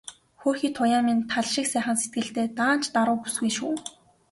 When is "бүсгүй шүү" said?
3.21-3.73